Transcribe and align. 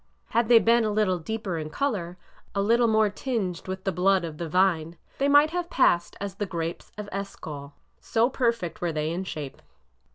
Had 0.29 0.47
they 0.49 0.57
been 0.57 0.83
a 0.83 0.89
little 0.89 1.19
deeper 1.19 1.59
in 1.59 1.69
color, 1.69 2.17
a 2.55 2.61
little 2.63 2.87
more 2.87 3.11
tinged 3.11 3.67
with 3.67 3.83
the 3.83 3.91
blood 3.91 4.25
of 4.25 4.39
the 4.39 4.49
vine, 4.49 4.97
they 5.19 5.27
might 5.27 5.51
have 5.51 5.69
passed 5.69 6.17
as 6.19 6.33
the 6.33 6.47
grapes 6.47 6.91
of 6.97 7.07
Eshcol,— 7.11 7.75
so 7.99 8.27
perfect 8.27 8.81
were 8.81 8.91
they 8.91 9.11
in 9.11 9.23
shape. 9.25 9.61